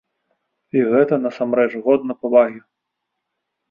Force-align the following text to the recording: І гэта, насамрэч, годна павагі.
І 0.79 0.83
гэта, 0.93 1.21
насамрэч, 1.27 1.69
годна 1.87 2.13
павагі. 2.25 2.61